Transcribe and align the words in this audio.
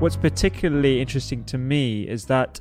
What's 0.00 0.14
particularly 0.14 1.00
interesting 1.00 1.42
to 1.46 1.58
me 1.58 2.06
is 2.06 2.26
that 2.26 2.60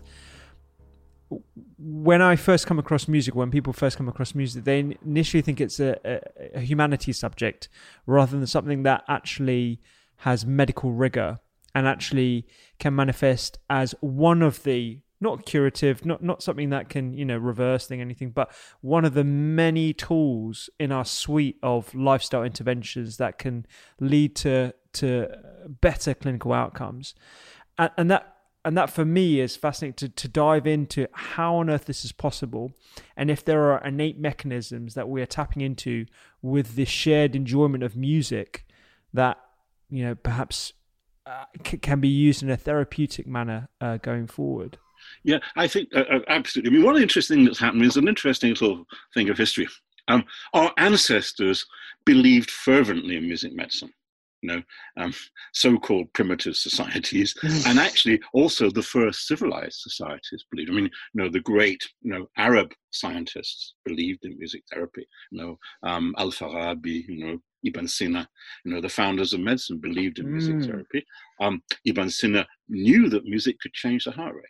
when 1.77 2.19
I 2.19 2.35
first 2.35 2.66
come 2.66 2.80
across 2.80 3.07
music, 3.07 3.35
when 3.35 3.52
people 3.52 3.73
first 3.73 3.95
come 3.95 4.09
across 4.09 4.33
music, 4.33 4.63
they 4.63 4.80
initially 5.05 5.41
think 5.43 5.61
it's 5.61 5.80
a, 5.80 5.95
a, 6.03 6.58
a 6.58 6.61
humanities 6.61 7.19
subject 7.19 7.69
rather 8.08 8.35
than 8.35 8.47
something 8.47 8.81
that 8.83 9.03
actually 9.08 9.80
has 10.17 10.47
medical 10.47 10.91
rigor 10.91 11.38
and 11.75 11.88
actually 11.88 12.47
can 12.80 12.95
manifest 12.95 13.59
as 13.69 13.93
one 14.02 14.41
of 14.41 14.63
the 14.63 15.02
not 15.21 15.45
curative, 15.45 16.05
not 16.05 16.23
not 16.23 16.41
something 16.41 16.71
that 16.71 16.89
can 16.89 17.13
you 17.13 17.25
know 17.25 17.38
reverse 17.38 17.85
thing 17.85 18.02
anything, 18.02 18.31
but 18.31 18.52
one 18.81 19.05
of 19.05 19.13
the 19.13 19.23
many 19.23 19.93
tools 19.93 20.71
in 20.80 20.91
our 20.91 21.05
suite 21.05 21.58
of 21.61 21.93
lifestyle 21.93 22.43
interventions 22.43 23.17
that 23.17 23.38
can 23.38 23.67
lead 23.99 24.35
to 24.38 24.73
to 24.93 25.27
better 25.67 26.14
clinical 26.14 26.54
outcomes, 26.54 27.14
and, 27.78 27.92
and 27.98 28.11
that 28.11 28.33
and 28.66 28.78
that 28.78 28.89
for 28.89 29.05
me 29.05 29.39
is 29.39 29.55
fascinating 29.55 29.94
to, 29.94 30.10
to 30.10 30.28
dive 30.28 30.67
into 30.67 31.08
how 31.14 31.55
on 31.55 31.70
earth 31.70 31.86
this 31.86 32.04
is 32.04 32.11
possible 32.11 32.73
and 33.16 33.32
if 33.32 33.45
there 33.45 33.72
are 33.72 33.82
innate 33.86 34.20
mechanisms 34.20 34.94
that 34.94 35.08
we 35.08 35.22
are 35.22 35.28
tapping 35.28 35.61
into 35.61 36.05
with 36.42 36.76
this 36.76 36.89
shared 36.89 37.33
enjoyment 37.33 37.82
of 37.82 37.95
music 37.95 38.66
that 39.14 39.38
you 39.89 40.04
know 40.04 40.16
perhaps 40.16 40.73
uh, 41.26 41.45
c- 41.66 41.78
can 41.78 42.02
be 42.02 42.10
used 42.10 42.44
in 42.44 42.49
a 42.49 42.58
therapeutic 42.58 43.26
manner 43.26 43.70
uh, 43.80 43.95
going 43.98 44.28
forward 44.28 44.78
yeah, 45.23 45.39
I 45.55 45.67
think 45.67 45.89
uh, 45.95 46.04
uh, 46.11 46.20
absolutely. 46.28 46.72
I 46.72 46.73
mean, 46.78 46.86
one 46.86 47.02
interesting 47.02 47.38
thing 47.38 47.45
that's 47.45 47.60
happened 47.60 47.84
is 47.84 47.98
an 47.98 48.08
interesting 48.08 48.55
sort 48.55 48.80
of 48.80 48.86
thing 49.14 49.30
of 49.30 49.38
history. 49.38 49.67
Um, 50.08 50.23
our 50.54 50.73
ancestors 50.78 51.66
believed 52.05 52.49
fervently 52.49 53.17
in 53.17 53.28
music 53.28 53.54
medicine. 53.54 53.92
You 54.42 54.49
know, 54.49 54.61
um, 54.98 55.14
so-called 55.53 56.14
primitive 56.14 56.55
societies, 56.55 57.36
and 57.67 57.80
actually 57.80 58.20
also 58.33 58.70
the 58.70 58.83
first 58.83 59.27
civilized 59.27 59.80
societies 59.81 60.45
believed. 60.52 60.70
I 60.70 60.73
mean, 60.73 60.89
you 61.14 61.23
know, 61.23 61.30
the 61.30 61.39
great, 61.39 61.83
you 62.02 62.11
know, 62.14 62.27
Arab 62.37 62.71
scientists 62.92 63.73
believed 63.86 64.25
in 64.25 64.37
music 64.37 64.64
therapy. 64.71 65.05
You 65.31 65.39
know, 65.42 65.59
um, 65.83 66.14
Al-Farabi, 66.17 67.08
you 67.08 67.25
know, 67.25 67.39
Ibn 67.64 67.87
Sina, 67.87 68.30
you 68.64 68.73
know, 68.73 68.81
the 68.81 68.89
founders 68.89 69.33
of 69.33 69.39
medicine 69.39 69.80
believed 69.80 70.20
in 70.20 70.31
music 70.31 70.55
Mm. 70.58 70.65
therapy. 70.67 71.05
Um, 71.42 71.64
Ibn 71.86 72.09
Sina 72.09 72.45
knew 72.69 73.09
that 73.09 73.25
music 73.25 73.59
could 73.59 73.73
change 73.73 74.04
the 74.05 74.11
heart 74.11 74.36
rate. 74.36 74.45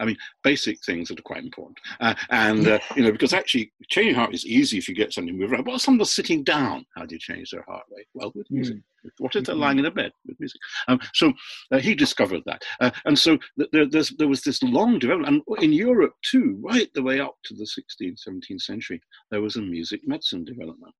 I 0.00 0.06
mean, 0.06 0.16
basic 0.42 0.82
things 0.84 1.08
that 1.08 1.18
are 1.18 1.22
quite 1.22 1.44
important. 1.44 1.78
Uh, 2.00 2.14
and, 2.30 2.66
uh, 2.66 2.78
you 2.96 3.02
know, 3.02 3.12
because 3.12 3.34
actually 3.34 3.70
changing 3.90 4.14
heart 4.14 4.32
is 4.32 4.46
easy 4.46 4.78
if 4.78 4.88
you 4.88 4.94
get 4.94 5.12
something 5.12 5.36
moving 5.36 5.54
around. 5.56 5.64
But 5.64 5.74
if 5.74 5.82
someone's 5.82 6.12
sitting 6.12 6.42
down, 6.42 6.86
how 6.96 7.04
do 7.04 7.14
you 7.14 7.18
change 7.18 7.50
their 7.50 7.64
heart 7.68 7.84
rate? 7.94 8.06
Well, 8.14 8.32
with 8.34 8.50
music. 8.50 8.78
What 9.18 9.36
if 9.36 9.44
they're 9.44 9.54
lying 9.54 9.78
in 9.78 9.86
a 9.86 9.90
bed 9.90 10.12
with 10.26 10.38
music? 10.38 10.60
Um, 10.88 11.00
so 11.14 11.32
uh, 11.72 11.78
he 11.78 11.94
discovered 11.94 12.42
that. 12.46 12.62
Uh, 12.80 12.90
and 13.04 13.18
so 13.18 13.38
th- 13.58 13.70
there, 13.72 13.86
there's, 13.86 14.10
there 14.10 14.28
was 14.28 14.42
this 14.42 14.62
long 14.62 14.98
development. 14.98 15.42
And 15.46 15.62
in 15.62 15.72
Europe, 15.72 16.14
too, 16.22 16.58
right 16.62 16.88
the 16.94 17.02
way 17.02 17.20
up 17.20 17.36
to 17.44 17.54
the 17.54 17.64
16th, 17.64 18.20
17th 18.28 18.62
century, 18.62 19.00
there 19.30 19.42
was 19.42 19.56
a 19.56 19.62
music 19.62 20.00
medicine 20.06 20.44
development. 20.44 20.94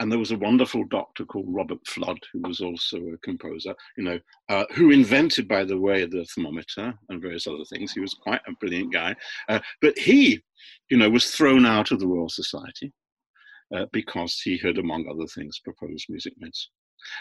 And 0.00 0.10
there 0.10 0.18
was 0.18 0.32
a 0.32 0.38
wonderful 0.38 0.84
doctor 0.84 1.24
called 1.24 1.46
Robert 1.48 1.84
Fludd, 1.84 2.18
who 2.32 2.40
was 2.40 2.60
also 2.60 2.98
a 2.98 3.18
composer, 3.18 3.74
you 3.96 4.04
know, 4.04 4.18
uh, 4.48 4.64
who 4.74 4.90
invented, 4.90 5.46
by 5.46 5.64
the 5.64 5.78
way, 5.78 6.04
the 6.04 6.24
thermometer 6.24 6.94
and 7.08 7.22
various 7.22 7.46
other 7.46 7.64
things. 7.70 7.92
He 7.92 8.00
was 8.00 8.14
quite 8.14 8.40
a 8.46 8.52
brilliant 8.60 8.92
guy. 8.92 9.14
Uh, 9.48 9.60
but 9.80 9.96
he, 9.98 10.42
you 10.90 10.96
know, 10.96 11.10
was 11.10 11.30
thrown 11.30 11.66
out 11.66 11.90
of 11.90 12.00
the 12.00 12.06
Royal 12.06 12.28
Society 12.28 12.92
uh, 13.74 13.86
because 13.92 14.40
he 14.40 14.58
had, 14.58 14.78
among 14.78 15.06
other 15.08 15.26
things, 15.26 15.60
proposed 15.60 16.06
music 16.08 16.34
meds. 16.42 16.66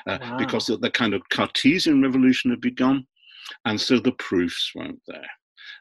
Uh, 0.07 0.17
Wow. 0.21 0.38
Because 0.38 0.65
the, 0.67 0.77
the 0.77 0.91
kind 0.91 1.13
of 1.13 1.27
Cartesian 1.29 2.01
revolution 2.01 2.51
had 2.51 2.61
begun, 2.61 3.05
and 3.65 3.79
so 3.79 3.99
the 3.99 4.11
proofs 4.13 4.71
weren't 4.75 5.01
there. 5.07 5.29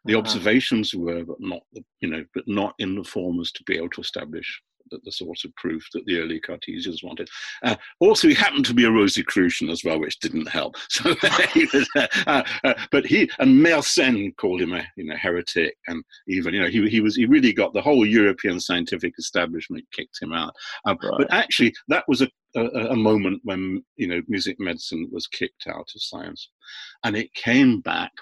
The 0.04 0.14
Wow. 0.14 0.20
observations 0.20 0.94
were, 0.94 1.24
but 1.24 1.40
not, 1.40 1.62
the, 1.72 1.84
you 2.00 2.08
know, 2.08 2.24
but 2.34 2.46
not 2.46 2.74
in 2.78 2.94
the 2.96 3.04
form 3.04 3.40
as 3.40 3.52
to 3.52 3.64
be 3.64 3.76
able 3.76 3.90
to 3.90 4.00
establish 4.00 4.62
the, 4.90 4.98
the 5.04 5.12
sort 5.12 5.44
of 5.44 5.54
proof 5.56 5.86
that 5.92 6.04
the 6.06 6.18
early 6.18 6.40
Cartesians 6.40 7.02
wanted. 7.02 7.28
Uh, 7.62 7.76
also, 8.00 8.28
he 8.28 8.34
happened 8.34 8.64
to 8.66 8.74
be 8.74 8.84
a 8.84 8.90
Rosicrucian 8.90 9.68
as 9.68 9.82
well, 9.84 9.98
which 9.98 10.18
didn't 10.20 10.48
help. 10.48 10.76
So 10.88 11.14
he 11.54 11.66
was, 11.72 11.88
uh, 11.96 12.06
uh, 12.26 12.42
uh, 12.64 12.74
but 12.90 13.04
he 13.04 13.30
and 13.38 13.64
Mersenne 13.64 14.34
called 14.36 14.62
him 14.62 14.72
a 14.72 14.84
you 14.96 15.04
know 15.04 15.16
heretic, 15.16 15.76
and 15.88 16.02
even 16.28 16.54
you 16.54 16.62
know 16.62 16.68
he 16.68 16.88
he 16.88 17.00
was 17.00 17.16
he 17.16 17.26
really 17.26 17.52
got 17.52 17.72
the 17.74 17.82
whole 17.82 18.06
European 18.06 18.60
scientific 18.60 19.14
establishment 19.18 19.84
kicked 19.92 20.18
him 20.20 20.32
out. 20.32 20.54
Um, 20.84 20.96
Right. 21.02 21.18
But 21.18 21.32
actually, 21.32 21.74
that 21.88 22.04
was 22.08 22.22
a, 22.22 22.28
a 22.56 22.90
a 22.90 22.96
moment 22.96 23.40
when 23.44 23.82
you 23.96 24.06
know 24.06 24.20
music 24.28 24.58
medicine 24.58 25.08
was 25.12 25.26
kicked 25.26 25.66
out 25.68 25.90
of 25.94 26.02
science, 26.02 26.50
and 27.04 27.16
it 27.16 27.32
came 27.34 27.80
back 27.80 28.12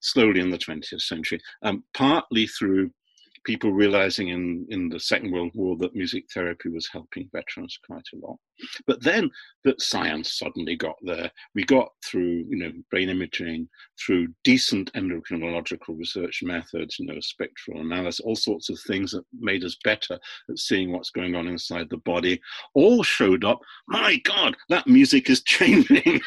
slowly 0.00 0.40
in 0.40 0.50
the 0.50 0.58
20th 0.58 1.00
century, 1.00 1.40
um, 1.62 1.82
partly 1.94 2.46
through 2.46 2.90
people 3.44 3.72
realizing 3.72 4.28
in, 4.28 4.66
in 4.70 4.88
the 4.88 5.00
Second 5.00 5.32
World 5.32 5.50
War 5.54 5.76
that 5.78 5.96
music 5.96 6.24
therapy 6.32 6.68
was 6.68 6.88
helping 6.92 7.28
veterans 7.32 7.78
quite 7.84 8.06
a 8.14 8.24
lot. 8.24 8.38
But 8.86 9.02
then 9.02 9.30
that 9.64 9.80
science 9.80 10.38
suddenly 10.38 10.76
got 10.76 10.96
there. 11.02 11.30
We 11.54 11.64
got 11.64 11.88
through, 12.04 12.44
you 12.48 12.56
know, 12.56 12.72
brain 12.90 13.08
imaging, 13.08 13.68
through 14.04 14.28
decent 14.44 14.92
endocrinological 14.94 15.96
research 15.98 16.40
methods, 16.42 16.98
you 16.98 17.06
know, 17.06 17.20
spectral 17.20 17.80
analysis, 17.80 18.20
all 18.20 18.36
sorts 18.36 18.68
of 18.70 18.78
things 18.80 19.12
that 19.12 19.24
made 19.38 19.64
us 19.64 19.76
better 19.84 20.18
at 20.50 20.58
seeing 20.58 20.92
what's 20.92 21.10
going 21.10 21.34
on 21.34 21.46
inside 21.46 21.88
the 21.90 21.98
body, 21.98 22.40
all 22.74 23.02
showed 23.02 23.44
up. 23.44 23.60
My 23.88 24.16
God, 24.24 24.56
that 24.68 24.86
music 24.86 25.30
is 25.30 25.42
changing. 25.44 26.20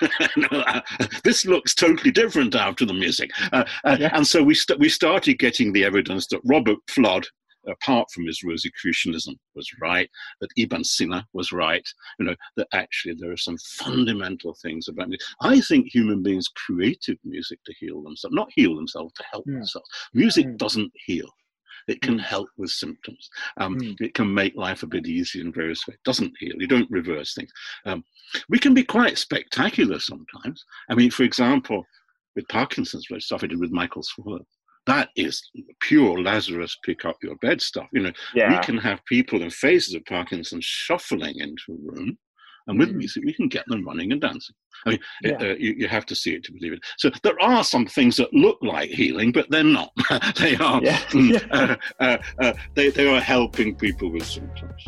this 1.24 1.46
looks 1.46 1.76
totally 1.76 2.12
different 2.12 2.56
after 2.56 2.86
the 2.86 2.94
music. 2.94 3.32
Uh, 3.52 3.66
uh, 3.84 3.98
Yeah. 4.00 4.12
And 4.14 4.26
so 4.26 4.44
we, 4.44 4.56
st- 4.56 4.80
we 4.80 4.90
started 4.90 5.40
getting 5.40 5.74
the 5.74 5.84
evidence 5.84 6.28
that 6.28 6.42
Robert 6.46 6.78
Fludd, 6.90 7.26
apart 7.68 8.10
from 8.12 8.26
his 8.26 8.44
Rosicrucianism, 8.44 9.36
was 9.56 9.70
right, 9.82 10.10
that 10.42 10.50
Ibn 10.58 10.84
Sina 10.84 11.26
was 11.34 11.52
right, 11.52 11.88
you 12.20 12.26
know, 12.26 12.36
that 12.58 12.68
actually 12.74 13.16
there 13.16 13.32
are 13.32 13.38
some 13.38 13.58
fundamental 13.58 14.56
things 14.62 14.88
about 14.88 15.10
music. 15.10 15.28
I 15.42 15.62
think 15.62 15.88
human 15.88 16.24
beings 16.24 16.48
created 16.50 17.18
music 17.24 17.60
to 17.66 17.74
heal 17.80 18.02
themselves, 18.02 18.36
not 18.36 18.52
heal 18.56 18.76
themselves, 18.76 19.14
to 19.14 19.24
help 19.32 19.46
Mm. 19.46 19.54
themselves. 19.60 19.90
Music 20.14 20.46
Mm. 20.48 20.58
doesn't 20.58 20.92
heal. 21.06 21.30
It 21.88 22.02
can 22.02 22.18
help 22.18 22.50
with 22.58 22.72
symptoms. 22.72 23.30
Um, 23.58 23.78
mm. 23.80 24.02
It 24.02 24.16
can 24.16 24.34
make 24.34 24.56
life 24.56 24.82
a 24.82 24.88
bit 24.88 25.06
easier 25.08 25.44
in 25.44 25.54
various 25.54 25.86
ways. 25.88 25.96
It 25.96 26.04
doesn't 26.04 26.34
heal. 26.40 26.56
You 26.58 26.66
don't 26.68 26.90
reverse 26.90 27.36
things. 27.36 27.52
Um, 27.86 28.04
we 28.50 28.58
can 28.58 28.74
be 28.74 28.84
quite 28.84 29.20
spectacular 29.20 30.00
sometimes. 30.00 30.66
I 30.90 30.96
mean, 30.96 31.12
for 31.12 31.24
example, 31.24 31.86
with 32.36 32.48
Parkinson's, 32.48 33.10
which 33.10 33.24
stuff 33.26 33.44
I 33.44 33.48
did 33.48 33.60
with 33.60 33.72
Michael 33.72 34.02
Swirth, 34.04 34.46
that 34.88 35.10
is 35.16 35.42
pure 35.82 36.22
Lazarus 36.22 36.78
pick 36.84 37.06
up 37.06 37.18
your 37.24 37.36
bed 37.38 37.62
stuff. 37.62 37.88
You 37.92 38.04
know, 38.04 38.12
yeah. 38.34 38.52
we 38.52 38.64
can 38.64 38.78
have 38.78 39.04
people 39.06 39.42
in 39.42 39.50
phases 39.50 39.96
of 39.96 40.06
Parkinson's 40.06 40.66
shuffling 40.66 41.36
into 41.40 41.72
a 41.72 41.92
room 41.92 42.18
and 42.68 42.80
with 42.80 42.90
mm. 42.90 42.96
music, 42.96 43.24
we 43.26 43.34
can 43.34 43.48
get 43.48 43.66
them 43.68 43.86
running 43.86 44.12
and 44.12 44.22
dancing. 44.22 44.56
I 44.86 44.92
mean, 44.92 45.00
yeah. 45.24 45.38
uh, 45.40 45.56
you, 45.58 45.76
you, 45.78 45.88
have 45.88 46.06
to 46.08 46.16
see 46.16 46.34
it 46.34 46.44
to 46.46 46.52
believe 46.52 46.74
it. 46.74 46.80
So 46.98 47.12
there 47.24 47.40
are 47.42 47.64
some 47.64 47.86
things 47.86 48.18
that 48.18 48.34
look 48.34 48.58
like 48.62 48.90
healing, 48.90 49.32
but 49.32 49.50
they're 49.50 49.64
not. 49.64 49.92
they 50.40 50.56
are. 50.58 50.82
Yeah. 50.84 50.98
Mm, 51.10 51.48
uh, 51.52 51.76
uh, 52.00 52.18
uh, 52.42 52.54
they, 52.74 52.90
they 52.90 53.08
are 53.08 53.22
helping 53.22 53.76
people 53.76 54.12
with 54.12 54.26
symptoms. 54.26 54.88